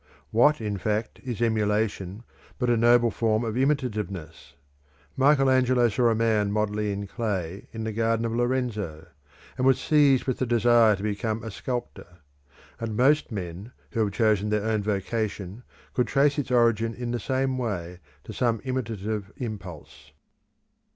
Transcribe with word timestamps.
What, 0.31 0.59
in 0.59 0.79
fact, 0.79 1.19
is 1.23 1.43
emulation 1.43 2.23
but 2.57 2.71
a 2.71 2.75
noble 2.75 3.11
form 3.11 3.43
of 3.43 3.55
imitativeness? 3.55 4.55
Michaelangelo 5.15 5.89
saw 5.89 6.09
a 6.09 6.15
man 6.15 6.51
modelling 6.51 7.01
in 7.03 7.05
clay 7.05 7.67
in 7.71 7.83
the 7.83 7.91
garden 7.93 8.25
of 8.25 8.33
Lorenzo, 8.35 9.05
and 9.59 9.67
was 9.67 9.79
seized 9.79 10.23
with 10.23 10.39
the 10.39 10.47
desire 10.47 10.95
to 10.95 11.03
become 11.03 11.43
a 11.43 11.51
sculptor; 11.51 12.17
and 12.79 12.97
most 12.97 13.31
men 13.31 13.73
who 13.91 13.99
have 13.99 14.11
chosen 14.13 14.49
their 14.49 14.63
own 14.65 14.81
vocation 14.81 15.61
could 15.93 16.07
trace 16.07 16.39
its 16.39 16.49
origin 16.49 16.95
in 16.95 17.11
the 17.11 17.19
same 17.19 17.59
way 17.59 17.99
to 18.23 18.33
some 18.33 18.59
imitative 18.63 19.31
impulse. 19.37 20.13